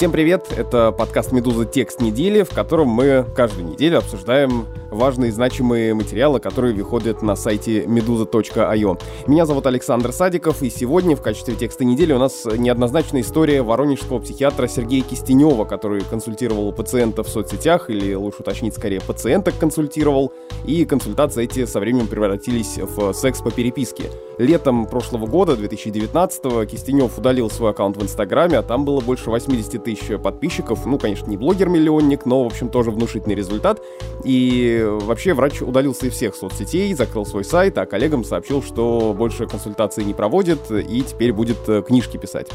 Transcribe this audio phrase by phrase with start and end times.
[0.00, 0.46] Всем привет!
[0.56, 1.66] Это подкаст «Медуза.
[1.66, 7.36] Текст недели», в котором мы каждую неделю обсуждаем важные и значимые материалы, которые выходят на
[7.36, 8.98] сайте meduza.io.
[9.26, 14.20] Меня зовут Александр Садиков, и сегодня в качестве текста недели у нас неоднозначная история воронежского
[14.20, 20.32] психиатра Сергея Кистенева, который консультировал пациентов в соцсетях, или лучше уточнить, скорее, пациенток консультировал,
[20.64, 24.04] и консультации эти со временем превратились в секс по переписке.
[24.38, 29.84] Летом прошлого года, 2019-го, Кистенев удалил свой аккаунт в Инстаграме, а там было больше 80
[29.84, 29.89] тысяч
[30.22, 30.86] подписчиков.
[30.86, 33.82] Ну, конечно, не блогер-миллионник, но, в общем, тоже внушительный результат.
[34.24, 39.46] И вообще врач удалился из всех соцсетей, закрыл свой сайт, а коллегам сообщил, что больше
[39.46, 42.48] консультаций не проводит и теперь будет э, книжки писать.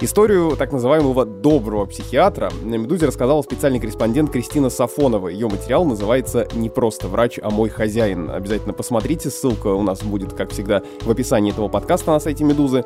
[0.00, 5.28] Историю так называемого доброго психиатра на «Медузе» рассказала специальный корреспондент Кристина Сафонова.
[5.28, 8.30] Ее материал называется «Не просто врач, а мой хозяин».
[8.30, 12.84] Обязательно посмотрите, ссылка у нас будет, как всегда, в описании этого подкаста на сайте «Медузы».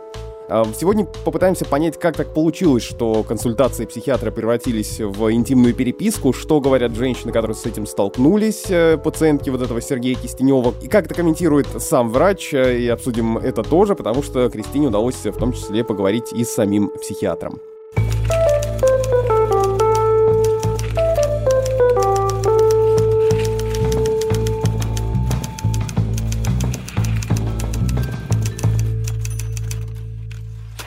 [0.49, 6.61] А, сегодня попытаемся понять, как так получилось, что консультации психиатра превратились в интимную переписку, что
[6.61, 11.15] говорят женщины, которые с этим столкнулись, э, пациентки вот этого Сергея Кистенева, и как это
[11.15, 15.83] комментирует сам врач, э, и обсудим это тоже, потому что Кристине удалось в том числе
[15.83, 17.61] поговорить и с самим психиатром.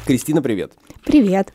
[0.07, 0.71] Кристина, привет.
[1.03, 1.53] Привет.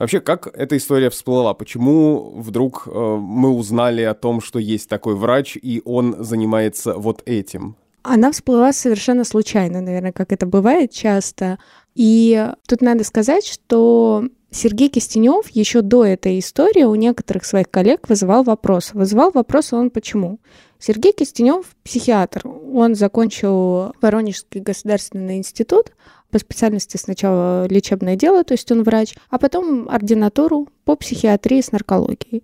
[0.00, 1.54] Вообще, как эта история всплыла?
[1.54, 7.22] Почему вдруг э, мы узнали о том, что есть такой врач, и он занимается вот
[7.24, 7.76] этим?
[8.02, 11.58] Она всплыла совершенно случайно, наверное, как это бывает часто.
[11.94, 18.08] И тут надо сказать, что Сергей Кистенев еще до этой истории у некоторых своих коллег
[18.08, 18.92] вызывал вопрос.
[18.92, 20.40] Вызывал вопрос он почему.
[20.78, 22.42] Сергей Кистенев психиатр.
[22.46, 25.92] Он закончил Воронежский государственный институт,
[26.34, 31.70] по специальности сначала лечебное дело, то есть он врач, а потом ординатуру по психиатрии с
[31.70, 32.42] наркологией.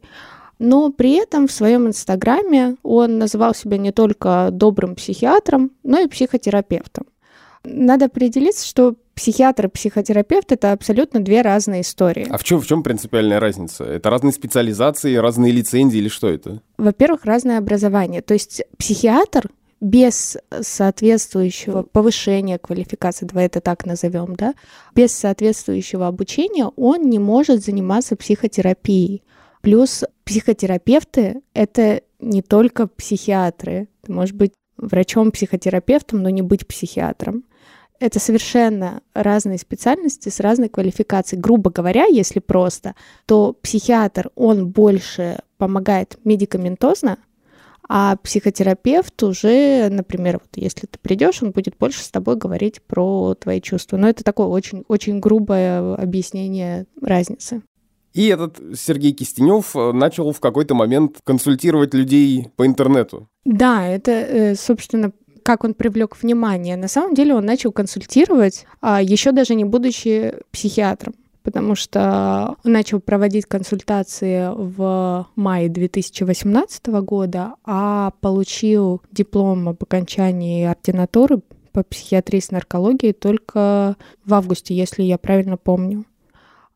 [0.61, 6.07] Но при этом в своем инстаграме он называл себя не только добрым психиатром, но и
[6.07, 7.07] психотерапевтом.
[7.65, 12.29] Надо определиться, что психиатр и психотерапевт это абсолютно две разные истории.
[12.31, 13.83] А в чем, в чем принципиальная разница?
[13.83, 16.63] Это разные специализации, разные лицензии или что это?
[16.79, 18.23] Во-первых, разное образование.
[18.23, 19.51] То есть психиатр
[19.81, 24.55] без соответствующего повышения квалификации, давай это так назовем, да,
[24.95, 29.23] без соответствующего обучения он не может заниматься психотерапией.
[29.63, 33.89] Плюс психотерапевты— это не только психиатры.
[34.03, 37.45] Ты можешь быть врачом-психотерапевтом, но не быть психиатром.
[37.99, 41.41] Это совершенно разные специальности с разной квалификацией.
[41.41, 42.95] Грубо говоря, если просто,
[43.27, 47.19] то психиатр, он больше помогает медикаментозно,
[47.93, 53.35] а психотерапевт уже, например, вот если ты придешь, он будет больше с тобой говорить про
[53.35, 53.97] твои чувства.
[53.97, 57.63] Но это такое очень, очень грубое объяснение разницы.
[58.13, 63.29] И этот Сергей Кистенев э, начал в какой-то момент консультировать людей по интернету.
[63.45, 65.11] Да, это, э, собственно,
[65.43, 66.77] как он привлек внимание.
[66.77, 73.01] На самом деле он начал консультировать, а еще даже не будучи психиатром потому что начал
[73.01, 81.41] проводить консультации в мае 2018 года, а получил диплом об окончании ординатуры
[81.73, 86.05] по психиатрии с наркологией только в августе, если я правильно помню.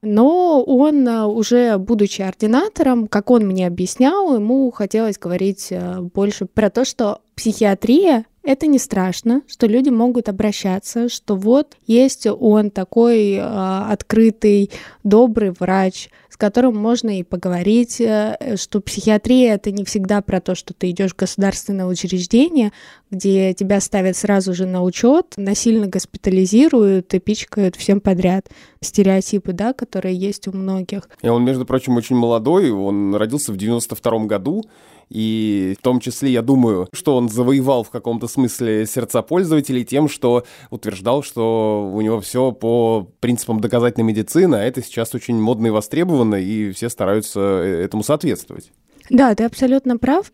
[0.03, 6.69] Но он, уже будучи ординатором, как он мне объяснял, ему хотелось говорить э, больше про
[6.69, 13.32] то, что психиатрия это не страшно, что люди могут обращаться, что вот есть он такой
[13.32, 14.71] э, открытый,
[15.03, 20.54] добрый врач, с которым можно и поговорить, э, что психиатрия это не всегда про то,
[20.54, 22.72] что ты идешь в государственное учреждение,
[23.14, 28.48] где тебя ставят сразу же на учет, насильно госпитализируют и пичкают всем подряд.
[28.80, 31.09] Стереотипы, да, которые есть у многих.
[31.22, 34.65] И он, между прочим, очень молодой, он родился в 92 году,
[35.10, 40.09] и в том числе, я думаю, что он завоевал в каком-то смысле сердца пользователей тем,
[40.09, 45.68] что утверждал, что у него все по принципам доказательной медицины, а это сейчас очень модно
[45.68, 48.71] и востребовано, и все стараются э, этому соответствовать.
[49.10, 50.33] Да, ты абсолютно прав.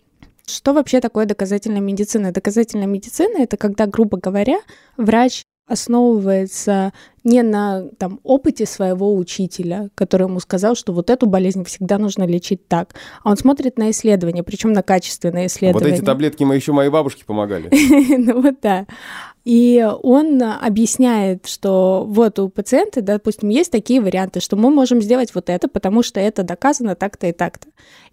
[0.50, 2.32] Что вообще такое доказательная медицина?
[2.32, 4.61] Доказательная медицина— это когда, грубо говоря,
[4.97, 6.93] врач основывается
[7.23, 12.25] не на там, опыте своего учителя, который ему сказал, что вот эту болезнь всегда нужно
[12.25, 15.91] лечить так, а он смотрит на исследования, причем на качественные исследования.
[15.91, 17.70] Вот эти таблетки мы еще моей бабушке помогали.
[18.20, 18.87] Ну вот да.
[19.44, 25.35] И он объясняет, что вот у пациента, допустим, есть такие варианты, что мы можем сделать
[25.35, 27.69] вот это, потому что это доказано так-то и так-то.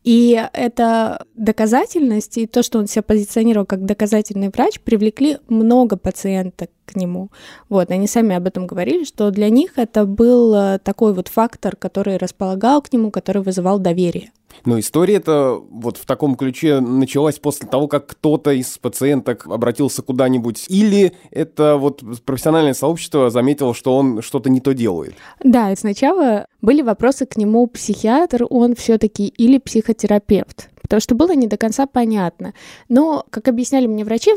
[0.08, 6.70] И эта доказательность и то, что он себя позиционировал как доказательный врач, привлекли много пациенток
[6.86, 7.30] к нему.
[7.68, 11.76] Вот, они сами об этом говорили, что для них это был э, такой вот фактор,
[11.76, 14.32] который располагал к нему, который вызывал доверие.
[14.66, 20.66] Но история-то вот в таком ключе началась после того, как кто-то из пациенток обратился куда-нибудь,
[20.70, 25.16] или это вот профессиональное сообщество заметило, что он что-то не то делает?
[25.44, 31.36] Да, и сначала были вопросы к нему психиатр, он все-таки или психотерапевт потому что было
[31.36, 32.54] не до конца понятно.
[32.88, 34.32] Но, как объясняли мне врачи,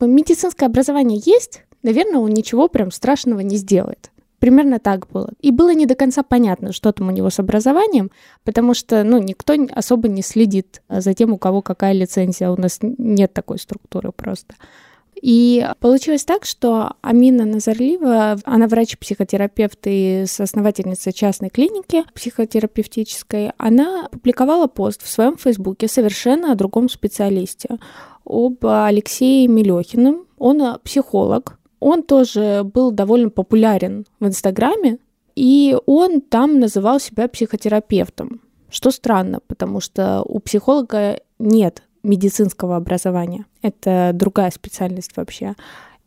[0.00, 4.10] медицинское образование есть, наверное, он ничего прям страшного не сделает.
[4.44, 5.30] Примерно так было.
[5.40, 8.10] И было не до конца понятно, что там у него с образованием,
[8.44, 12.50] потому что, ну, никто особо не следит за тем, у кого какая лицензия.
[12.50, 14.54] У нас нет такой структуры просто.
[15.14, 24.66] И получилось так, что Амина Назарлива, она врач-психотерапевт и соосновательница частной клиники психотерапевтической, она публиковала
[24.66, 27.78] пост в своем фейсбуке совершенно о другом специалисте,
[28.26, 30.26] об Алексее Мелехиным.
[30.36, 34.98] Он психолог, он тоже был довольно популярен в Инстаграме,
[35.34, 38.40] и он там называл себя психотерапевтом.
[38.70, 43.46] Что странно, потому что у психолога нет медицинского образования.
[43.62, 45.54] Это другая специальность вообще.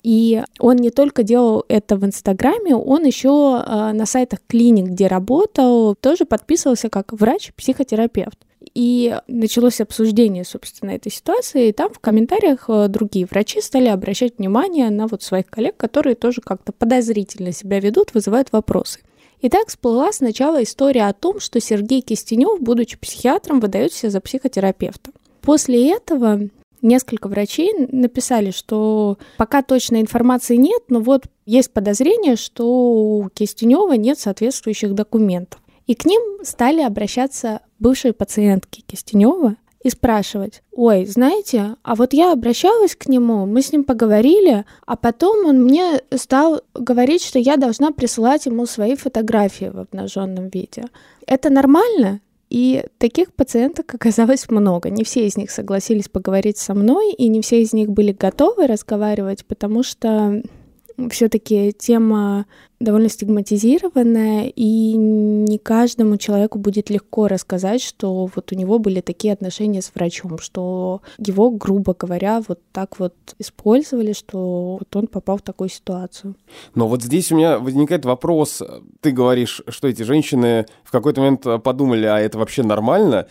[0.03, 5.07] И он не только делал это в Инстаграме, он еще э, на сайтах клиник, где
[5.07, 8.38] работал, тоже подписывался как врач-психотерапевт.
[8.73, 14.38] И началось обсуждение, собственно, этой ситуации, и там в комментариях э, другие врачи стали обращать
[14.38, 18.99] внимание на вот своих коллег, которые тоже как-то подозрительно себя ведут, вызывают вопросы.
[19.41, 24.21] И так всплыла сначала история о том, что Сергей Кистенев, будучи психиатром, выдает себя за
[24.21, 25.11] психотерапевта.
[25.41, 26.49] После этого
[26.81, 33.94] несколько врачей написали, что пока точной информации нет, но вот есть подозрение, что у Кистенева
[33.94, 35.62] нет соответствующих документов.
[35.85, 42.33] И к ним стали обращаться бывшие пациентки Кистенева и спрашивать, ой, знаете, а вот я
[42.33, 47.57] обращалась к нему, мы с ним поговорили, а потом он мне стал говорить, что я
[47.57, 50.85] должна присылать ему свои фотографии в обнаженном виде.
[51.25, 52.19] Это нормально?
[52.49, 54.89] И таких пациенток оказалось много.
[54.89, 58.67] Не все из них согласились поговорить со мной, и не все из них были готовы
[58.67, 60.41] разговаривать, потому что
[61.09, 62.45] все-таки тема
[62.79, 69.33] довольно стигматизированная, и не каждому человеку будет легко рассказать, что вот у него были такие
[69.33, 75.38] отношения с врачом, что его, грубо говоря, вот так вот использовали, что вот он попал
[75.38, 76.35] в такую ситуацию.
[76.75, 78.61] Но вот здесь у меня возникает вопрос.
[79.01, 83.27] Ты говоришь, что эти женщины в какой-то момент подумали, а это вообще нормально?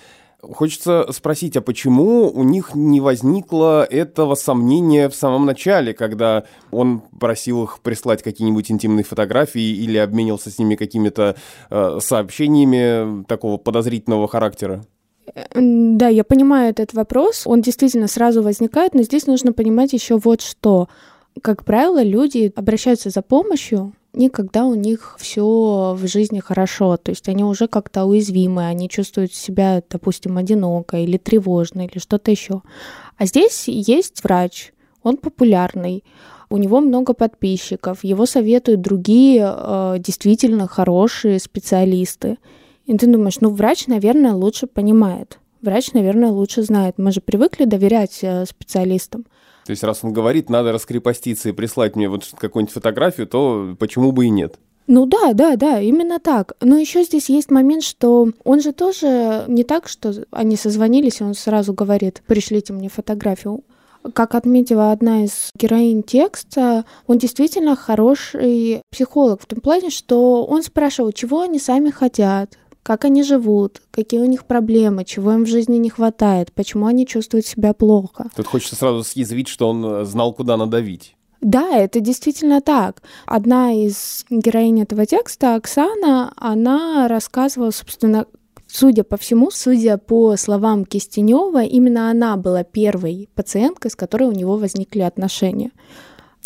[0.52, 7.02] Хочется спросить, а почему у них не возникло этого сомнения в самом начале, когда он
[7.18, 11.36] просил их прислать какие-нибудь интимные фотографии или обменился с ними какими-то
[11.70, 14.84] э, сообщениями такого подозрительного характера?
[15.54, 17.42] Да, я понимаю этот вопрос.
[17.46, 20.88] Он действительно сразу возникает, но здесь нужно понимать еще вот что.
[21.42, 27.10] Как правило, люди обращаются за помощью не когда у них все в жизни хорошо, то
[27.10, 32.62] есть они уже как-то уязвимы, они чувствуют себя, допустим, одиноко или тревожно или что-то еще.
[33.18, 34.72] А здесь есть врач,
[35.02, 36.02] он популярный,
[36.48, 42.38] у него много подписчиков, его советуют другие э, действительно хорошие специалисты.
[42.86, 46.94] И ты думаешь, ну врач, наверное, лучше понимает, врач, наверное, лучше знает.
[46.96, 49.26] Мы же привыкли доверять э, специалистам.
[49.66, 54.12] То есть, раз он говорит, надо раскрепоститься и прислать мне вот какую-нибудь фотографию, то почему
[54.12, 54.58] бы и нет?
[54.86, 56.52] Ну да, да, да, именно так.
[56.60, 61.24] Но еще здесь есть момент, что он же тоже не так, что они созвонились, и
[61.24, 63.64] он сразу говорит, пришлите мне фотографию.
[64.14, 70.62] Как отметила одна из героинь текста, он действительно хороший психолог в том плане, что он
[70.62, 72.56] спрашивал, чего они сами хотят,
[72.86, 77.04] как они живут, какие у них проблемы, чего им в жизни не хватает, почему они
[77.04, 78.30] чувствуют себя плохо.
[78.36, 81.16] Тут хочется сразу съязвить, что он э, знал, куда надавить.
[81.40, 83.02] Да, это действительно так.
[83.26, 88.26] Одна из героинь этого текста, Оксана, она рассказывала, собственно,
[88.68, 94.32] Судя по всему, судя по словам Кистенева, именно она была первой пациенткой, с которой у
[94.32, 95.70] него возникли отношения.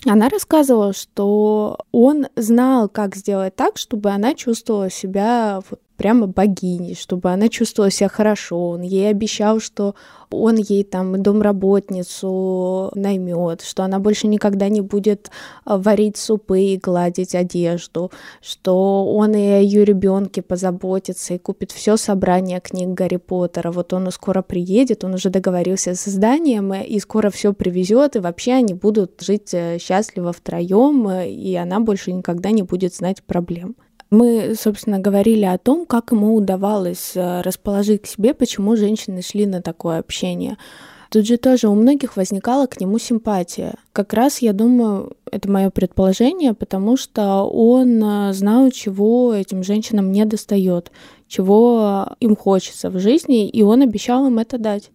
[0.06, 6.94] Она рассказывала, что он знал, как сделать так, чтобы она чувствовала себя вот прямо богиней,
[6.94, 8.70] чтобы она чувствовала себя хорошо.
[8.70, 9.94] Он ей обещал, что
[10.30, 15.30] он ей там домработницу наймет, что она больше никогда не будет
[15.66, 21.70] а, варить супы и гладить одежду, что он и о ее ребенке позаботится и купит
[21.70, 23.70] все собрание книг Гарри Поттера.
[23.70, 28.52] Вот он скоро приедет, он уже договорился с изданием и скоро все привезет, и вообще
[28.54, 33.76] они будут жить э, счастливо втроем, э, и она больше никогда не будет знать проблем.
[34.10, 39.46] Мы, собственно, говорили о том, как ему удавалось э, расположить к себе, почему женщины шли
[39.46, 40.56] на такое общение.
[41.10, 43.74] Тут же тоже у многих возникала к нему симпатия.
[43.92, 50.10] Как раз, я думаю, это мое предположение, потому что он э, знал, чего этим женщинам
[50.10, 50.90] не достает,
[51.28, 54.90] чего им хочется в жизни, и он обещал им это дать.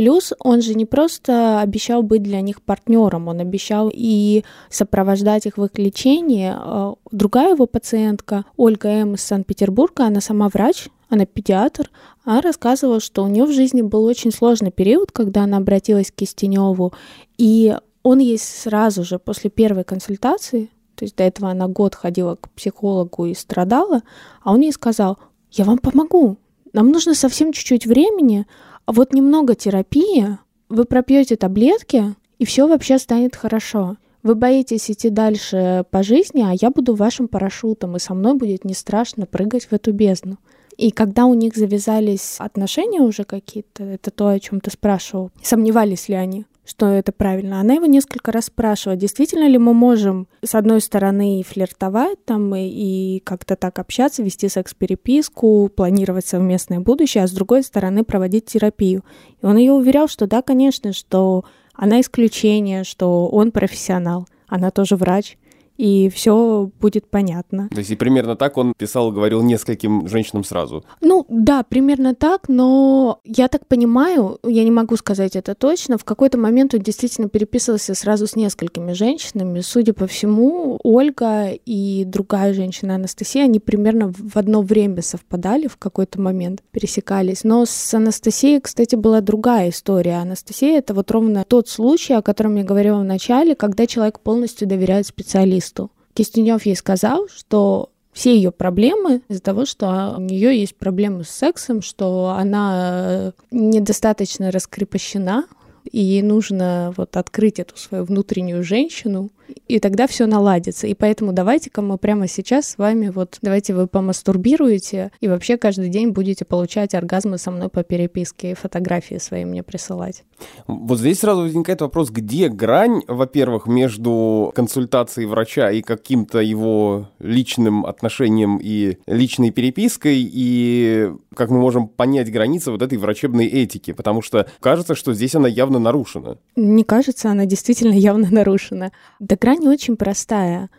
[0.00, 5.58] Плюс он же не просто обещал быть для них партнером, он обещал и сопровождать их
[5.58, 6.54] в их лечении.
[6.56, 9.16] А, другая его пациентка, Ольга М.
[9.16, 11.90] из Санкт-Петербурга, она сама врач, она педиатр,
[12.24, 16.14] она рассказывала, что у нее в жизни был очень сложный период, когда она обратилась к
[16.14, 16.94] Кистеневу,
[17.36, 22.36] и он ей сразу же после первой консультации, то есть до этого она год ходила
[22.36, 24.00] к психологу и страдала,
[24.42, 25.18] а он ей сказал,
[25.50, 26.38] я вам помогу,
[26.72, 32.98] нам нужно совсем чуть-чуть времени, а вот немного терапии, вы пропьете таблетки, и все вообще
[32.98, 33.96] станет хорошо.
[34.22, 38.64] Вы боитесь идти дальше по жизни, а я буду вашим парашютом, и со мной будет
[38.64, 40.38] не страшно прыгать в эту бездну.
[40.76, 46.08] И когда у них завязались отношения уже какие-то, это то, о чем ты спрашивал, сомневались
[46.08, 47.60] ли они, что это правильно.
[47.60, 52.68] Она его несколько раз спрашивала, действительно ли мы можем, с одной стороны, флиртовать там и,
[52.68, 59.04] и как-то так общаться, вести секс-переписку, планировать совместное будущее, а с другой стороны проводить терапию.
[59.42, 64.96] И он ее уверял, что да, конечно, что она исключение, что он профессионал, она тоже
[64.96, 65.38] врач,
[65.80, 67.70] и все будет понятно.
[67.70, 70.84] То есть и примерно так он писал, говорил нескольким женщинам сразу?
[71.00, 76.04] Ну да, примерно так, но я так понимаю, я не могу сказать это точно, в
[76.04, 79.60] какой-то момент он действительно переписывался сразу с несколькими женщинами.
[79.60, 85.78] Судя по всему, Ольга и другая женщина Анастасия, они примерно в одно время совпадали в
[85.78, 87.42] какой-то момент, пересекались.
[87.42, 90.16] Но с Анастасией, кстати, была другая история.
[90.16, 94.68] Анастасия— это вот ровно тот случай, о котором я говорила в начале, когда человек полностью
[94.68, 95.90] доверяет специалисту специалисту.
[96.14, 101.30] Кистенев ей сказал, что все ее проблемы из-за того, что у нее есть проблемы с
[101.30, 105.46] сексом, что она недостаточно раскрепощена,
[105.90, 109.30] и ей нужно вот открыть эту свою внутреннюю женщину,
[109.68, 110.86] и тогда все наладится.
[110.86, 115.88] И поэтому давайте-ка мы прямо сейчас с вами вот, давайте вы помастурбируете, и вообще каждый
[115.88, 120.24] день будете получать оргазмы со мной по переписке и фотографии свои мне присылать.
[120.66, 127.84] Вот здесь сразу возникает вопрос, где грань, во-первых, между консультацией врача и каким-то его личным
[127.84, 134.22] отношением и личной перепиской, и как мы можем понять границы вот этой врачебной этики, потому
[134.22, 136.38] что кажется, что здесь она явно нарушена.
[136.56, 138.92] Не кажется, она действительно явно нарушена.
[139.18, 140.70] Да грань очень простая.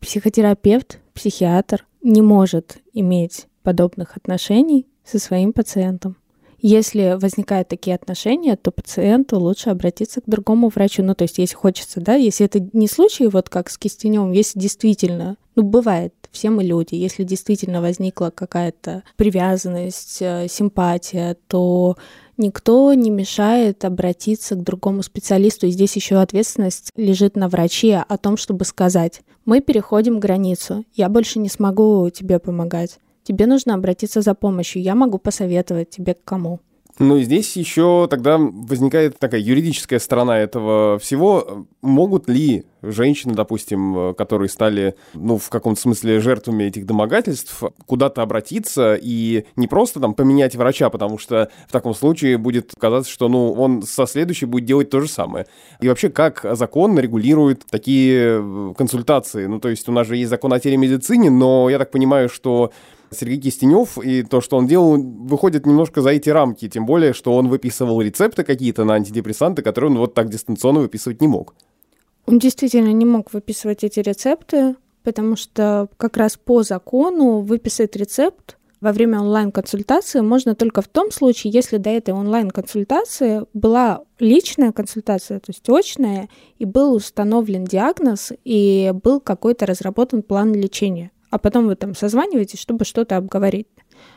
[0.00, 6.16] Психотерапевт, психиатр не может иметь подобных отношений со своим пациентом.
[6.60, 11.04] Если возникают такие отношения, то пациенту лучше обратиться к другому врачу.
[11.04, 14.58] Ну, то есть, если хочется, да, если это не случай, вот как с кистенем, если
[14.58, 21.96] действительно, ну, бывает, все мы люди, если действительно возникла какая-то привязанность, э, симпатия, то
[22.36, 25.66] никто не мешает обратиться к другому специалисту.
[25.66, 31.08] И здесь еще ответственность лежит на враче о том, чтобы сказать, мы переходим границу, я
[31.08, 33.00] больше не смогу тебе помогать.
[33.24, 36.60] Тебе нужно обратиться за помощью, я могу посоветовать тебе к кому.
[36.98, 41.66] Ну, здесь еще тогда возникает такая юридическая сторона этого всего.
[41.80, 48.98] Могут ли женщины, допустим, которые стали, ну, в каком-то смысле жертвами этих домогательств, куда-то обратиться
[49.00, 53.52] и не просто там поменять врача, потому что в таком случае будет казаться, что, ну,
[53.52, 55.46] он со следующей будет делать то же самое.
[55.80, 59.46] И вообще, как закон регулирует такие консультации?
[59.46, 62.72] Ну, то есть у нас же есть закон о телемедицине, но я так понимаю, что
[63.10, 67.34] Сергей Кистенев и то, что он делал, выходит немножко за эти рамки, тем более, что
[67.34, 71.54] он выписывал рецепты какие-то на антидепрессанты, которые он вот так дистанционно выписывать не мог.
[72.26, 78.58] Он действительно не мог выписывать эти рецепты, потому что как раз по закону выписать рецепт
[78.80, 85.40] во время онлайн-консультации можно только в том случае, если до этой онлайн-консультации была личная консультация,
[85.40, 91.66] то есть очная, и был установлен диагноз, и был какой-то разработан план лечения а потом
[91.66, 93.68] вы там созваниваетесь, чтобы что-то обговорить,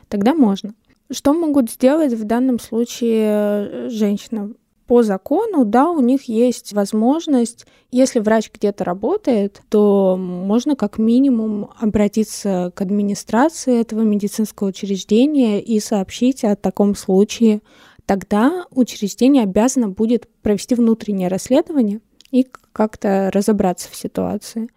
[0.08, 0.74] тогда можно.
[1.12, 4.54] Что могут сделать в данном случае э, женщина?
[4.92, 11.70] по закону, да, у них есть возможность, если врач где-то работает, то можно как минимум
[11.80, 17.62] обратиться к администрации этого медицинского учреждения и сообщить о таком случае.
[18.06, 22.02] Тогда учреждение обязано будет провести внутреннее расследование
[22.32, 24.68] и как-то разобраться в ситуации.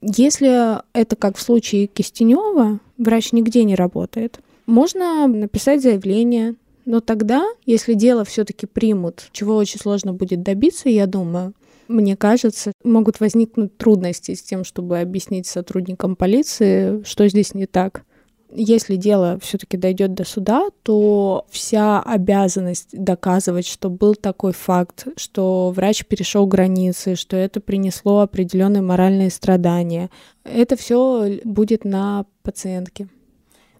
[0.00, 7.44] Если это как в случае Кистенева, врач нигде не работает, можно написать заявление, но тогда,
[7.66, 11.54] если дело все-таки примут, чего очень сложно будет добиться, я думаю,
[11.88, 18.04] мне кажется, могут возникнуть трудности с тем, чтобы объяснить сотрудникам полиции, что здесь не так.
[18.50, 25.70] Если дело все-таки дойдет до суда, то вся обязанность доказывать, что был такой факт, что
[25.70, 30.08] врач перешел границы, что это принесло определенные моральные страдания,
[30.44, 33.08] это все будет на пациентке.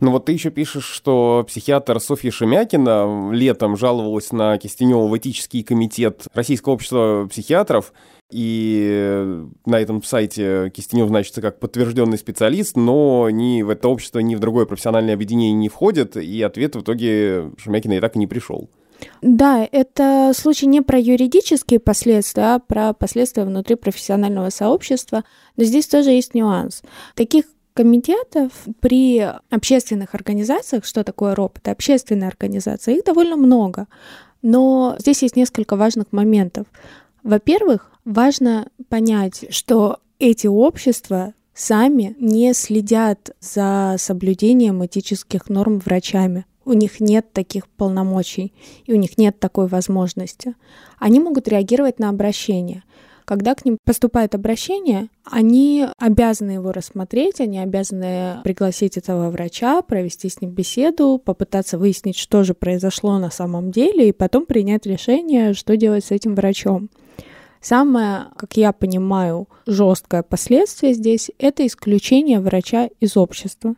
[0.01, 5.65] Ну вот ты еще пишешь, что психиатр Софья Шемякина летом жаловалась на Кистенева в этический
[5.65, 7.93] комитет Российского общества психиатров,
[8.31, 14.35] и на этом сайте Кистенев значится как подтвержденный специалист, но ни в это общество, ни
[14.35, 18.27] в другое профессиональное объединение не входит, и ответ в итоге Шемякина и так и не
[18.27, 18.69] пришел.
[19.23, 25.25] Да, это случай не про юридические последствия, а про последствия внутри профессионального сообщества.
[25.57, 26.83] Но здесь тоже есть нюанс.
[27.15, 27.45] Таких
[27.75, 29.21] комитетов при
[29.51, 33.87] общественных организациях, что такое РОП, это общественная организация, их довольно много.
[34.43, 36.67] Но здесь есть несколько важных моментов.
[37.23, 46.47] Во-первых, важно понять, что эти общества сами не следят за соблюдением этических норм врачами.
[46.65, 48.53] У них нет таких полномочий,
[48.85, 50.55] и у них нет такой возможности.
[50.99, 52.83] Они могут реагировать на обращение.
[53.25, 60.31] Когда к ним поступает обращение, они обязаны его рассмотреть, они обязаны пригласить этого врача, провести
[60.31, 65.53] с ним беседу, попытаться выяснить, что же произошло на самом деле, и потом принять решение,
[65.53, 66.89] что делать с этим врачом.
[67.61, 73.75] Самое, как я понимаю, жесткое последствие здесь— это исключение врача из общества.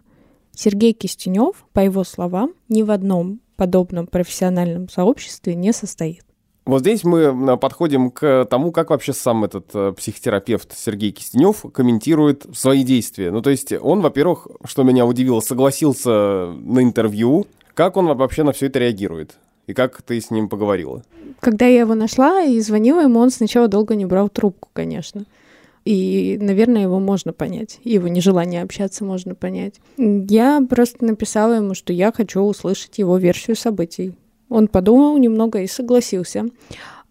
[0.55, 6.25] Сергей Кистенев, по его словам, ни в одном подобном профессиональном сообществе не состоит.
[6.67, 11.65] Вот здесь мы э, подходим к тому, как вообще сам этот э, психотерапевт Сергей Кистенев
[11.73, 13.31] комментирует свои действия.
[13.31, 17.47] Ну, то есть он, во-первых, что меня удивило, согласился на интервью.
[17.75, 19.37] Как он вообще на все это реагирует?
[19.71, 21.05] И как ты с ним поговорила?
[21.39, 25.27] Когда я его нашла и звонила ему, он сначала долго не брал трубку, конечно.
[25.85, 27.79] И, наверное, его можно понять.
[27.85, 29.75] Его нежелание общаться можно понять.
[29.97, 34.12] Я просто написала ему, что я хочу услышать его версию событий.
[34.49, 36.47] Он подумал немного и согласился.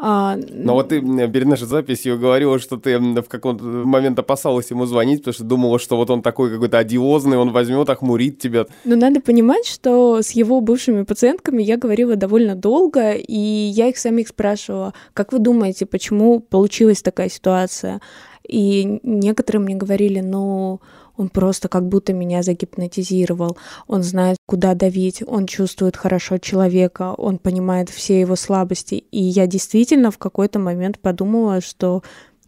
[0.01, 0.37] А...
[0.49, 5.19] Но вот ты перед нашей записью говорила, что ты в какой-то момент опасалась ему звонить,
[5.19, 8.65] потому что думала, что вот он такой какой-то одиозный, он возьмет, охмурит тебя.
[8.85, 13.97] Но надо понимать, что с его бывшими пациентками я говорила довольно долго, и я их
[13.97, 17.99] самих спрашивала, как вы думаете, почему получилась такая ситуация?
[18.47, 20.79] И некоторые мне говорили, ну,
[21.19, 23.57] он просто как будто меня загипнотизировал.
[23.87, 28.95] Он знает, куда давить, он чувствует хорошо человека, он понимает все его слабости.
[29.11, 32.01] И я действительно в какой-то момент подумала, что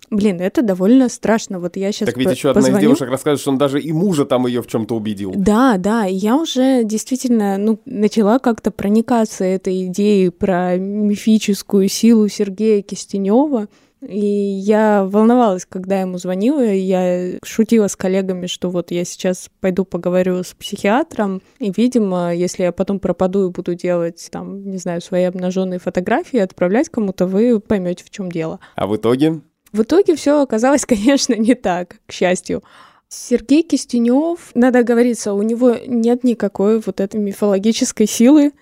[0.10, 1.58] Блин, это довольно страшно.
[1.62, 4.26] Вот я сейчас Так ведь еще одна из девушек рассказывает, что он даже и мужа
[4.26, 5.32] там ее в чем-то убедил.
[5.34, 6.04] Да, да.
[6.04, 13.70] Я уже действительно ну, начала как-то проникаться этой идеей про мифическую силу Сергея Кистенева.
[14.08, 19.86] И я волновалась, когда ему звонила, я шутила с коллегами, что вот я сейчас пойду
[19.86, 25.02] поговорю с психиатром, и, видимо, если я потом пропаду и буду делать, там, не знаю,
[25.02, 28.60] свои обнаженные фотографии, отправлять кому-то, вы поймете, в чем дело.
[28.76, 29.42] А в итоге?
[29.72, 32.64] В итоге все оказалось, конечно, не так, к счастью.
[33.08, 38.54] Сергей Кистенев, надо говориться, у него нет никакой вот этой мифологической силы.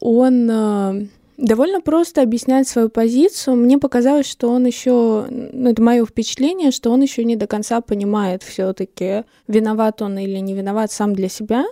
[0.00, 1.06] Он э,
[1.38, 3.56] довольно просто объяснять свою позицию.
[3.56, 7.80] Мне показалось, что он еще, ну, это мое впечатление, что он еще не до конца
[7.80, 11.64] понимает все-таки, виноват он или не виноват сам для себя.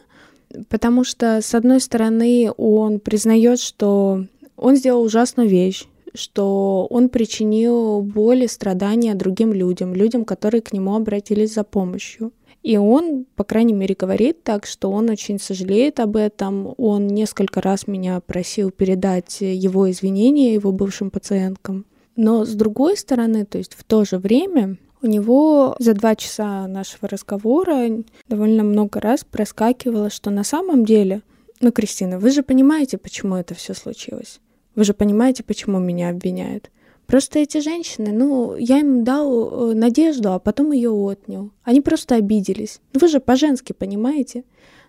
[0.68, 4.24] Потому что, с одной стороны, он признает, что
[4.56, 10.72] он сделал ужасную вещь, что он причинил боль и страдания другим людям, людям, которые к
[10.72, 12.32] нему обратились за помощью.
[12.66, 16.74] И он, по крайней мере, говорит так, что он очень сожалеет об этом.
[16.78, 21.86] Он несколько раз меня просил передать его извинения его бывшим пациенткам.
[22.16, 26.66] Но с другой стороны, то есть в то же время у него за два часа
[26.66, 31.22] нашего разговора довольно много раз проскакивало, что на самом деле,
[31.60, 34.40] ну, Кристина, вы же понимаете, почему это все случилось.
[34.74, 36.72] Вы же понимаете, почему меня обвиняют.
[37.06, 41.50] Просто эти женщины, ну, я им дал э, надежду, а потом ее отнял.
[41.62, 42.80] Они просто обиделись.
[42.92, 44.42] Ну, вы же по-женски понимаете.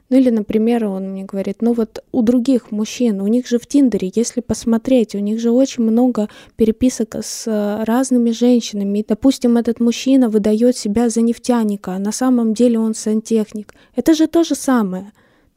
[0.09, 3.67] Ну или, например, он мне говорит, ну вот у других мужчин, у них же в
[3.67, 9.03] Тиндере, если посмотреть, у них же очень много переписок с э, разными женщинами.
[9.05, 13.73] Допустим, этот мужчина выдает себя за нефтяника, а на самом деле он сантехник.
[13.95, 15.11] Это же то же самое.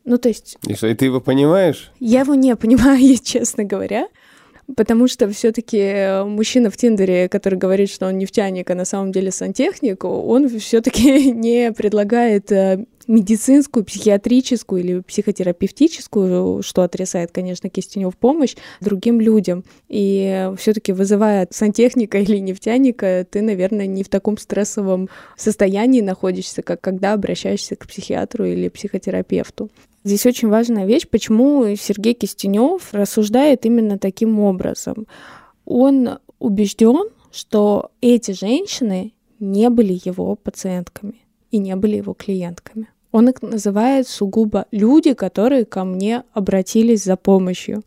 [0.05, 0.57] Ну, то есть...
[0.66, 1.92] И что, и ты его понимаешь?
[2.01, 4.09] Я его не понимаю, честно говоря.
[4.77, 9.13] Потому что все-таки э, мужчина в Тиндере, который говорит, что он нефтяник, а на самом
[9.13, 18.17] деле сантехник, он все-таки не предлагает э, медицинскую, психиатрическую или психотерапевтическую, что отрицает, конечно, Кистенев
[18.17, 19.65] помощь другим людям.
[19.89, 26.81] И все-таки вызывая сантехника или нефтяника, ты, наверное, не в таком стрессовом состоянии находишься, как
[26.81, 29.71] когда обращаешься к психиатру или психотерапевту.
[30.03, 35.07] Здесь очень важная вещь, почему Сергей Кистенев рассуждает именно таким образом.
[35.67, 41.17] Он убежден, что эти женщины не были его пациентками
[41.51, 42.89] и не были его клиентками.
[43.13, 47.83] Он их называет сугубо люди, которые ко мне обратились за помощью.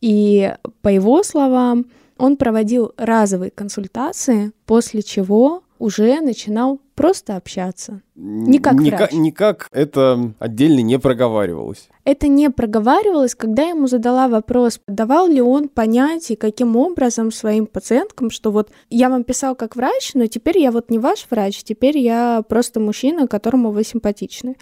[0.00, 1.86] И по его словам,
[2.18, 8.00] он проводил разовые консультации, после чего уже начинал просто общаться.
[8.14, 9.12] Не как врач.
[9.12, 11.88] Никак это отдельно не проговаривалось.
[12.04, 17.30] Это не проговаривалось, когда я ему задала вопрос, давал ли он понять и каким образом
[17.30, 21.26] своим пациенткам, что вот я вам писал как врач, но теперь я вот не ваш
[21.30, 24.56] врач, теперь я просто мужчина, которому вы симпатичны.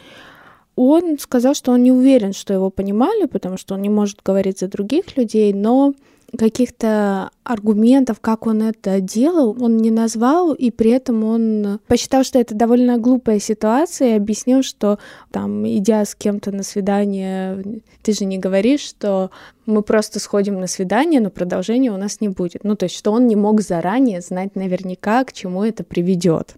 [0.76, 4.58] Он сказал, что он не уверен, что его понимали, потому что он не может говорить
[4.58, 5.94] за других людей, но
[6.36, 12.38] каких-то аргументов, как он это делал, он не назвал, и при этом он посчитал, что
[12.38, 14.98] это довольно глупая ситуация, и объяснил, что
[15.30, 19.30] там, идя с кем-то на свидание, ты же не говоришь, что
[19.66, 22.64] мы просто сходим на свидание, но продолжения у нас не будет.
[22.64, 26.56] Ну, то есть, что он не мог заранее знать наверняка, к чему это приведет.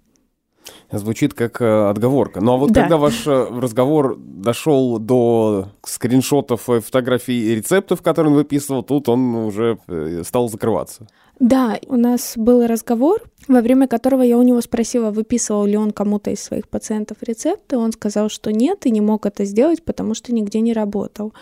[0.91, 2.41] Звучит как э, отговорка.
[2.41, 2.83] Ну а вот да.
[2.83, 9.09] когда ваш э, разговор дошел до скриншотов э, фотографий и рецептов, которые он выписывал, тут
[9.09, 11.07] он уже э, стал закрываться.
[11.39, 15.91] Да, у нас был разговор, во время которого я у него спросила, выписывал ли он
[15.91, 17.77] кому-то из своих пациентов рецепты.
[17.77, 21.35] Он сказал, что нет и не мог это сделать, потому что нигде не работал.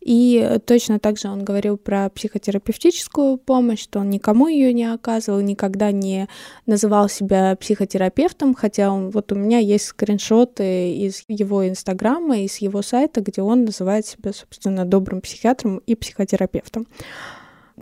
[0.00, 5.40] И точно так же он говорил про психотерапевтическую помощь, что он никому ее не оказывал,
[5.40, 6.28] никогда не
[6.66, 12.82] называл себя психотерапевтом, хотя он, вот у меня есть скриншоты из его инстаграма, из его
[12.82, 16.86] сайта, где он называет себя, собственно, добрым психиатром и психотерапевтом.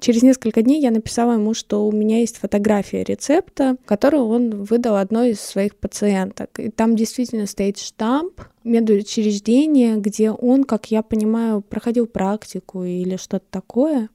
[0.01, 4.97] Через несколько дней я написала ему, что у меня есть фотография рецепта, которую он выдал
[4.97, 6.59] одной из своих пациенток.
[6.59, 13.47] И там действительно стоит штамп медучреждения, где он, как я понимаю, проходил практику или что-то
[13.51, 14.09] такое,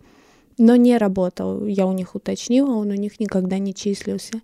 [0.57, 1.65] но не работал.
[1.65, 4.41] Я у них уточнила, он у них никогда не числился.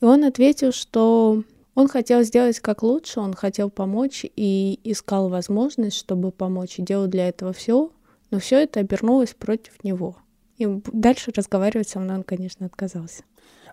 [0.00, 1.42] И он ответил, что
[1.74, 7.06] он хотел сделать как лучше, он хотел помочь и искал возможность, чтобы помочь, и делал
[7.06, 7.90] для этого все,
[8.30, 10.16] но все это обернулось против него.
[10.58, 13.22] И дальше разговаривать со мной он, конечно, отказался.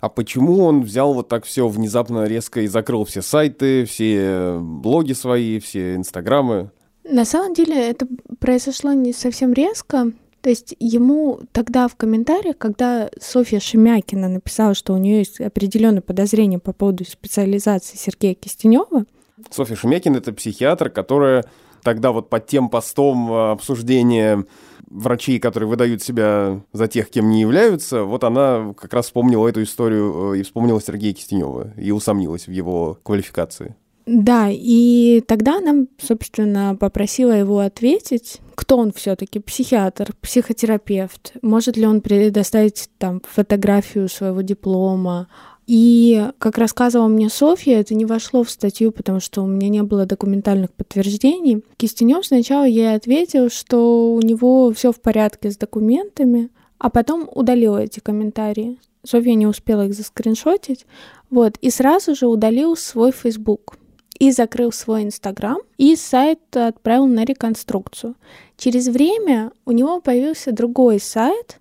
[0.01, 5.13] А почему он взял вот так все внезапно резко и закрыл все сайты, все блоги
[5.13, 6.71] свои, все инстаграмы?
[7.03, 8.07] На самом деле это
[8.39, 10.11] произошло не совсем резко.
[10.41, 16.01] То есть ему тогда в комментариях, когда Софья Шемякина написала, что у нее есть определенные
[16.01, 19.05] подозрения по поводу специализации Сергея Кистенева.
[19.51, 21.45] Софья Шемякина это психиатр, которая
[21.83, 24.45] тогда вот под тем постом э, обсуждения
[24.89, 29.63] врачей, которые выдают себя за тех, кем не являются, вот она как раз вспомнила эту
[29.63, 33.75] историю э, и вспомнила Сергея Кистенева и усомнилась в его квалификации.
[34.05, 41.87] Да, и тогда она, собственно, попросила его ответить, кто он все-таки, психиатр, психотерапевт, может ли
[41.87, 45.29] он предоставить там фотографию своего диплома,
[45.65, 49.83] и, как рассказывала мне Софья, это не вошло в статью, потому что у меня не
[49.83, 51.63] было документальных подтверждений.
[51.77, 57.77] Кистенев сначала ей ответил, что у него все в порядке с документами, а потом удалил
[57.77, 58.77] эти комментарии.
[59.05, 60.85] Софья не успела их заскриншотить.
[61.29, 63.77] Вот, и сразу же удалил свой Facebook
[64.19, 68.15] и закрыл свой Инстаграм, и сайт отправил на реконструкцию.
[68.57, 71.59] Через время у него появился другой сайт,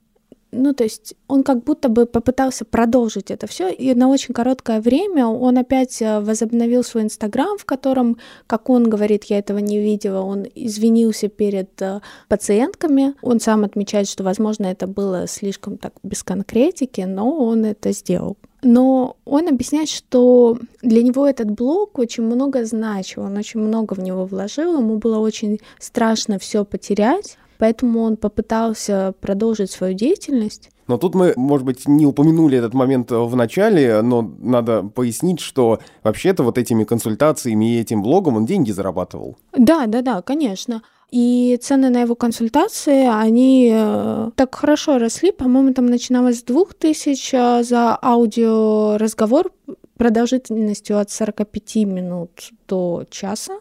[0.52, 4.80] ну, то есть он как будто бы попытался продолжить это все, и на очень короткое
[4.80, 9.80] время он опять э, возобновил свой Инстаграм, в котором, как он говорит, я этого не
[9.80, 15.94] видела, он извинился перед э, пациентками, он сам отмечает, что, возможно, это было слишком так
[16.02, 18.36] без конкретики, но он это сделал.
[18.62, 23.98] Но он объясняет, что для него этот блог очень много значил, он очень много в
[23.98, 30.70] него вложил, ему было очень страшно все потерять, поэтому он попытался продолжить свою деятельность.
[30.88, 35.78] Но тут мы, может быть, не упомянули этот момент в начале, но надо пояснить, что
[36.02, 39.36] вообще-то вот этими консультациями и этим блогом он деньги зарабатывал.
[39.56, 40.82] Да, да, да, конечно.
[41.12, 45.30] И цены на его консультации, они э, так хорошо росли.
[45.30, 49.52] По-моему, там начиналось с двух тысяч э, за аудиоразговор
[49.96, 53.60] продолжительностью от 45 минут до часа.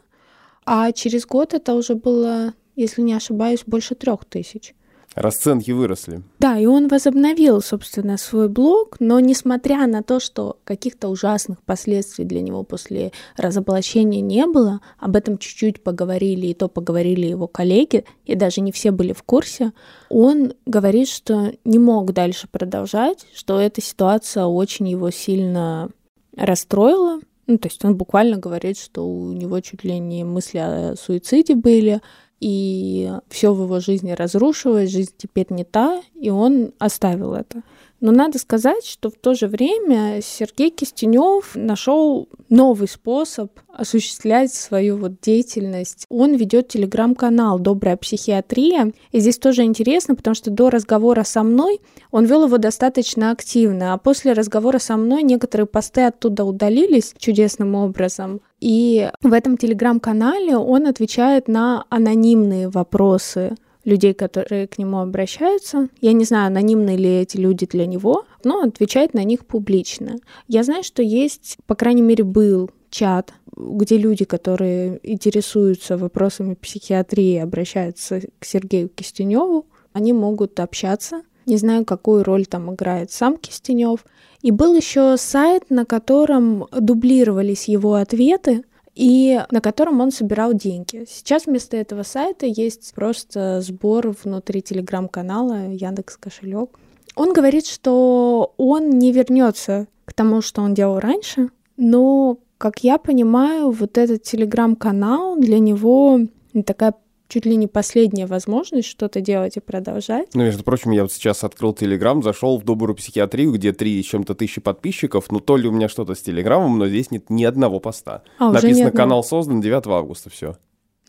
[0.66, 4.76] А через год это уже было, если не ошибаюсь, больше трех тысяч.
[5.14, 6.22] Расценки выросли.
[6.40, 12.24] Да, и он возобновил, собственно, свой блог, но несмотря на то, что каких-то ужасных последствий
[12.24, 18.06] для него после разоблачения не было, об этом чуть-чуть поговорили, и то поговорили его коллеги,
[18.26, 19.74] и даже не все были в курсе,
[20.08, 25.90] он говорит, что не мог дальше продолжать, что эта ситуация очень его сильно
[26.38, 27.20] расстроила,
[27.52, 31.56] ну, то есть он буквально говорит, что у него чуть ли не мысли о суициде
[31.56, 32.02] были,
[32.40, 37.62] и все в его жизни разрушилось, жизнь теперь не та, и он оставил это.
[38.02, 44.98] Но надо сказать, что в то же время Сергей Кистенев нашел новый способ осуществлять свою
[44.98, 46.08] вот деятельность.
[46.10, 48.92] Он ведет телеграм-канал «Добрая психиатрия».
[49.12, 53.94] И здесь тоже интересно, потому что до разговора со мной он вел его достаточно активно,
[53.94, 58.42] а после разговора со мной некоторые посты оттуда удалились чудесным образом.
[58.60, 65.90] И в этом телеграм-канале он отвечает на анонимные вопросы людей, которые к нему обращаются.
[66.02, 70.18] Я не знаю, анонимны ли эти люди для него, но отвечает на них публично.
[70.48, 77.38] Я знаю, что есть, по крайней мере, был чат, где люди, которые интересуются вопросами психиатрии,
[77.38, 81.24] обращаются к Сергею Кистеневу, они могут общаться.
[81.46, 84.06] Не знаю, какую роль там играет сам Кистенев.
[84.42, 88.64] И был еще сайт, на котором дублировались его ответы,
[88.96, 91.06] и на котором он собирал деньги.
[91.10, 96.78] Сейчас вместо этого сайта есть просто сбор внутри телеграм-канала Яндекс Кошелек.
[97.16, 102.98] Он говорит, что он не вернется к тому, что он делал раньше, но, как я
[102.98, 106.20] понимаю, вот этот телеграм-канал для него
[106.66, 106.96] такая
[107.32, 110.28] чуть ли не последняя возможность что-то делать и продолжать.
[110.34, 114.06] Ну, между прочим, я вот сейчас открыл Телеграм, зашел в добрую психиатрию, где три с
[114.06, 115.32] чем-то тысячи подписчиков.
[115.32, 118.24] Ну, то ли у меня что-то с Телеграмом, но здесь нет ни одного поста.
[118.38, 120.58] А, Написано, канал создан 9 августа, все.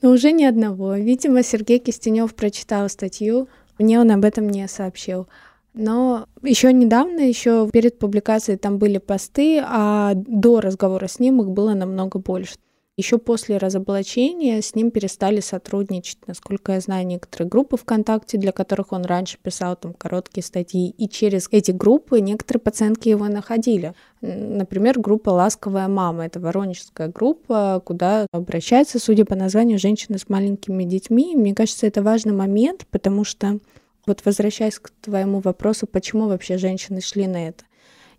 [0.00, 0.94] Ну, уже ни одного.
[0.94, 5.26] Видимо, Сергей Кистенев прочитал статью, мне он об этом не сообщил.
[5.74, 11.50] Но еще недавно, еще перед публикацией там были посты, а до разговора с ним их
[11.50, 12.54] было намного больше.
[12.98, 18.92] Еще после разоблачения с ним перестали сотрудничать, насколько я знаю, некоторые группы ВКонтакте, для которых
[18.92, 23.94] он раньше писал там короткие статьи, и через эти группы некоторые пациентки его находили.
[24.20, 30.84] Например, группа «Ласковая мама»— это воронежская группа, куда обращаются, судя по названию, женщины с маленькими
[30.84, 31.32] детьми.
[31.32, 33.58] И мне кажется, это важный момент, потому что
[34.06, 37.64] вот возвращаясь к твоему вопросу, почему вообще женщины шли на это.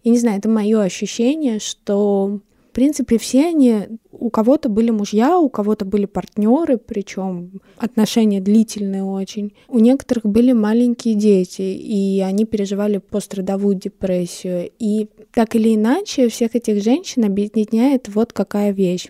[0.03, 2.39] Я не знаю, это мое ощущение, что
[2.73, 9.03] в принципе, все они, у кого-то были мужья, у кого-то были партнеры, причем отношения длительные
[9.03, 9.53] очень.
[9.67, 14.71] У некоторых были маленькие дети, и они переживали пострадовую депрессию.
[14.79, 19.09] И так или иначе, всех этих женщин объединяет вот какая вещь.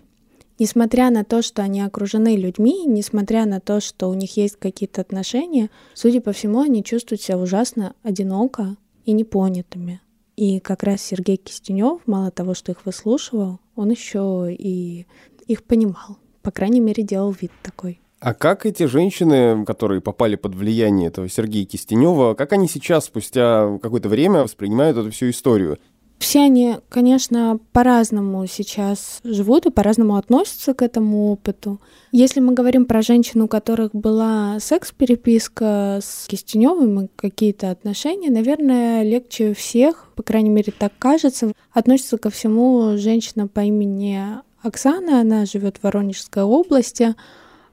[0.58, 5.00] Несмотря на то, что они окружены людьми, несмотря на то, что у них есть какие-то
[5.00, 10.02] отношения, судя по всему, они чувствуют себя ужасно одиноко и непонятыми.
[10.36, 15.06] И как раз Сергей Кистенев, мало того, что их выслушивал, он еще и
[15.46, 16.18] их понимал.
[16.42, 18.00] По крайней мере, делал вид такой.
[18.20, 23.78] А как эти женщины, которые попали под влияние этого Сергея Кистенева, как они сейчас, спустя
[23.82, 25.78] какое-то время, воспринимают эту всю историю?
[26.24, 31.82] Все они, конечно, по-разному сейчас живут и по-разному относятся к этому опыту.
[32.12, 39.02] Если мы говорим про женщин, у которых была секс-переписка с Кистеневым и какие-то отношения, наверное,
[39.02, 44.18] легче всех, по крайней мере, так кажется, относится ко всему женщина по имени
[44.62, 45.20] Оксана.
[45.20, 47.14] Она живет в Воронежской области.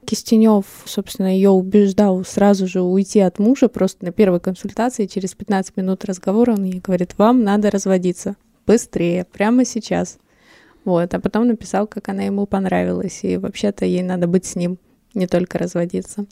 [0.04, 5.76] Кистенев, собственно, ее убеждал сразу же уйти от мужа, просто на первой консультации, через 15
[5.76, 8.36] минут разговора он ей говорит, вам надо разводиться
[8.66, 10.18] быстрее, прямо сейчас.
[10.84, 14.78] Вот, а потом написал, как она ему понравилась, и вообще-то ей надо быть с ним,
[15.14, 16.26] не только разводиться.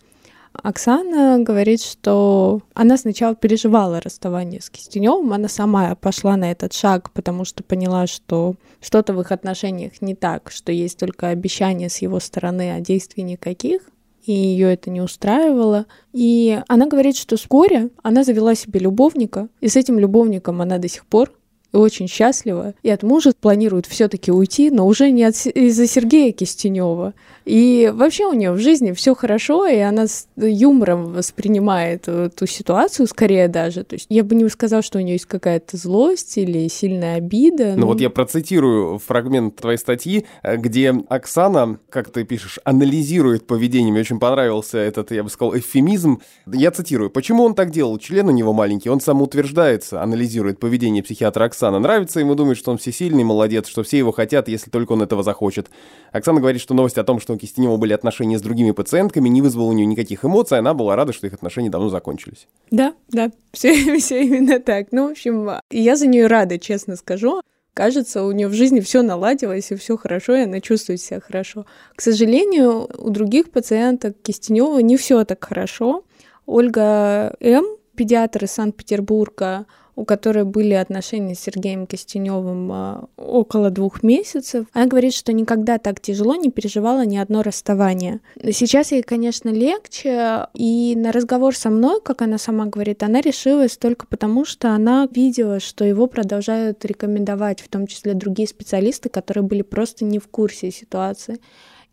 [0.53, 7.11] Оксана говорит, что она сначала переживала расставание с Кистеневым, она сама пошла на этот шаг,
[7.13, 11.99] потому что поняла, что что-то в их отношениях не так, что есть только обещания с
[11.99, 13.83] его стороны, а действий никаких,
[14.25, 15.87] и ее это не устраивало.
[16.13, 20.89] И она говорит, что вскоре она завела себе любовника, и с этим любовником она до
[20.89, 21.33] сих пор
[21.73, 22.75] и очень счастлива.
[22.83, 27.15] И от мужа планирует все-таки уйти, но уже не из-за Сергея Кистенева.
[27.45, 33.07] И вообще у нее в жизни все хорошо, и она с юмором воспринимает эту ситуацию,
[33.07, 33.83] скорее даже.
[33.85, 37.75] То есть я бы не сказала, что у нее есть какая-то злость или сильная обида.
[37.75, 37.87] Ну но...
[37.87, 43.91] вот я процитирую фрагмент твоей статьи, где Оксана, как ты пишешь, анализирует поведение.
[43.91, 46.21] Мне очень понравился этот, я бы сказал, эвфемизм.
[46.47, 47.11] Я цитирую.
[47.11, 47.99] «Почему он так делал?
[47.99, 51.60] Член у него маленький, он самоутверждается, анализирует поведение психиатра Оксана.
[51.69, 55.23] Нравится ему, думает, что он всесильный, молодец, что все его хотят, если только он этого
[55.23, 55.69] захочет.
[56.13, 59.43] Оксана говорит, что новость о том, что у Кистенева были отношения с другими пациентками, не
[59.43, 62.49] вызвала у нее никаких эмоций, она была рада, что их отношения давно закончились.
[62.71, 64.89] Да, да, все, все именно так.
[64.93, 67.43] Ну, в общем, я за нее рада, честно скажу.
[67.75, 71.67] Кажется, у нее в жизни все наладилось, и все хорошо, и она чувствует себя хорошо.
[71.95, 76.05] К сожалению, у других пациенток Кистенева не все так хорошо.
[76.47, 77.65] Ольга М.,
[78.01, 84.65] педиатр из Санкт-Петербурга, у которой были отношения с Сергеем Костеневым а, около двух месяцев.
[84.73, 88.21] Она говорит, что никогда так тяжело не переживала ни одно расставание.
[88.53, 93.77] Сейчас ей, конечно, легче, и на разговор со мной, как она сама говорит, она решилась
[93.77, 99.45] только потому, что она видела, что его продолжают рекомендовать, в том числе другие специалисты, которые
[99.45, 101.39] были просто не в курсе ситуации.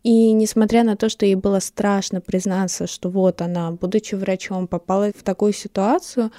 [0.02, 5.10] И несмотря на то, что ей было страшно признаться, что вот она, будучи врачом, попала
[5.16, 6.30] в такую ситуацию,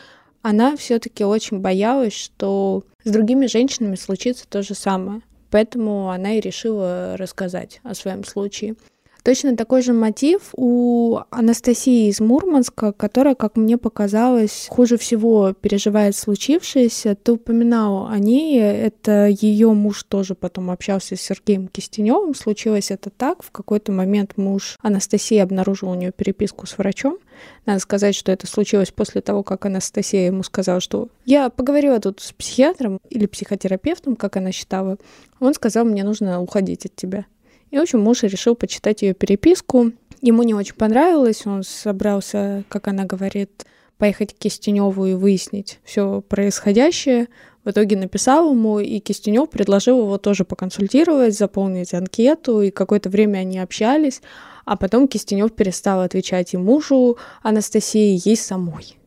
[0.41, 5.21] она все-таки очень боялась, что с другими женщинами случится то же самое.
[5.51, 8.75] Поэтому она и решила рассказать о своем случае.
[9.23, 16.15] Точно такой же мотив у Анастасии из Мурманска, которая, как мне показалось, хуже всего переживает
[16.15, 17.15] случившееся.
[17.15, 22.33] Ты упоминал о ней, это ее муж тоже потом общался с Сергеем Кистеневым.
[22.33, 27.17] Случилось это так, в какой-то момент муж Анастасии обнаружил у нее переписку с врачом.
[27.65, 32.21] Надо сказать, что это случилось после того, как Анастасия ему сказала, что я поговорила тут
[32.21, 34.97] с психиатром или психотерапевтом, как она считала.
[35.39, 37.25] Он сказал, мне нужно уходить от тебя.
[37.71, 39.91] И, в общем, муж решил почитать ее переписку.
[40.21, 43.65] Ему не очень понравилось, он собрался, как она говорит,
[43.97, 47.27] поехать к Кистеневу и выяснить все происходящее.
[47.63, 53.39] В итоге написал ему, и Кистенев предложил его тоже поконсультировать, заполнить анкету, и какое-то время
[53.39, 54.21] они общались,
[54.65, 58.98] а потом Кистенев перестал отвечать и мужу Анастасии, ей самой.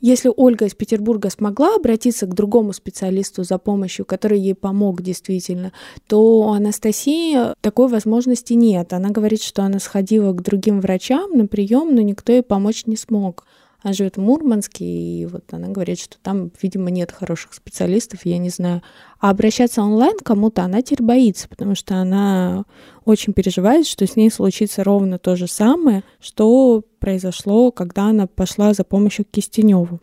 [0.00, 5.72] Если Ольга из Петербурга смогла обратиться к другому специалисту за помощью, который ей помог действительно,
[6.06, 8.92] то у Анастасии такой возможности нет.
[8.92, 12.96] Она говорит, что она сходила к другим врачам на прием, но никто ей помочь не
[12.96, 13.44] смог.
[13.82, 18.38] Она живет в Мурманске, и вот она говорит, что там, видимо, нет хороших специалистов, я
[18.38, 18.82] не знаю.
[19.18, 22.64] А обращаться онлайн кому-то она теперь боится, потому что она
[23.04, 28.74] очень переживает, что с ней случится ровно то же самое, что произошло, когда она пошла
[28.74, 30.00] за помощью к Кистеневу.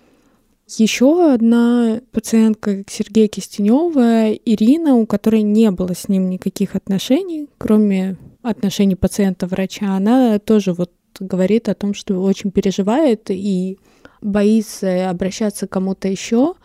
[0.77, 8.17] Еще одна пациентка Сергея Кистенева, Ирина, у которой не было с ним никаких отношений, кроме
[8.41, 13.77] отношений пациента-врача, она тоже вот говорит о том, что очень переживает и
[14.21, 16.55] боится обращаться к кому-то еще,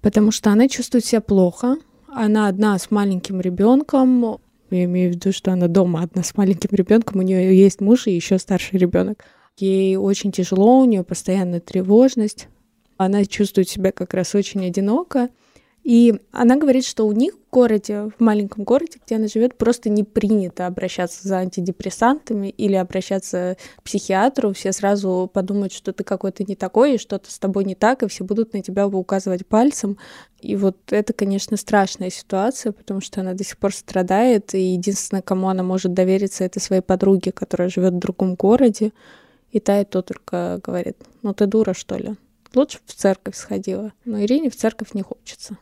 [0.00, 1.76] потому что она чувствует себя плохо.
[2.08, 4.38] Она одна с маленьким ребенком.
[4.70, 7.20] Я имею в виду, что она дома одна с маленьким ребенком.
[7.20, 9.24] У нее есть муж и еще старший ребенок.
[9.58, 12.48] Ей очень тяжело, у нее постоянная тревожность.
[12.96, 15.28] Она чувствует себя как раз очень одиноко.
[15.84, 19.90] И она говорит, что у них в городе, в маленьком городе, где она живет, просто
[19.90, 24.52] не принято обращаться за антидепрессантами или обращаться к психиатру.
[24.52, 28.08] Все сразу подумают, что ты какой-то не такой, и что-то с тобой не так, и
[28.08, 29.98] все будут на тебя указывать пальцем.
[30.40, 35.22] И вот это, конечно, страшная ситуация, потому что она до сих пор страдает, и единственное,
[35.22, 38.92] кому она может довериться, это своей подруге, которая живет в другом городе.
[39.50, 42.16] И та и то только говорит, ну ты дура, что ли?
[42.54, 43.92] Лучше в церковь сходила.
[44.04, 45.56] Но Ирине в церковь не хочется.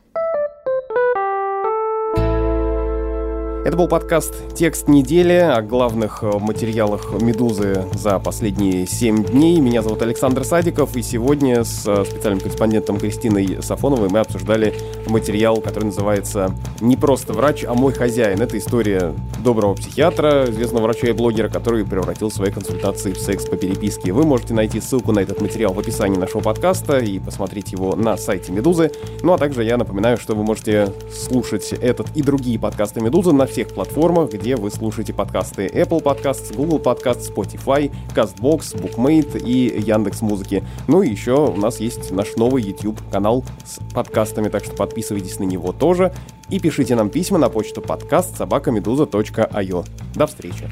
[3.63, 9.59] Это был подкаст «Текст недели» о главных э, материалах «Медузы» за последние семь дней.
[9.59, 14.73] Меня зовут Александр Садиков, и сегодня с э, специальным корреспондентом Кристиной Сафоновой мы обсуждали
[15.05, 18.41] материал, который называется «Не просто врач, а мой хозяин».
[18.41, 23.57] Это история доброго психиатра, известного врача и блогера, который превратил свои консультации в секс по
[23.57, 24.11] переписке.
[24.11, 28.17] Вы можете найти ссылку на этот материал в описании нашего подкаста и посмотреть его на
[28.17, 28.91] сайте «Медузы».
[29.21, 33.50] Ну а также я напоминаю, что вы можете слушать этот и другие подкасты «Медузы» на
[33.51, 40.21] всех платформах, где вы слушаете подкасты Apple Podcasts, Google Podcasts, Spotify, CastBox, BookMate и Яндекс
[40.21, 40.63] Музыки.
[40.87, 45.39] Ну и еще у нас есть наш новый YouTube канал с подкастами, так что подписывайтесь
[45.39, 46.13] на него тоже
[46.49, 49.85] и пишите нам письма на почту подкаст собакамедуза.io.
[50.15, 50.69] До встречи!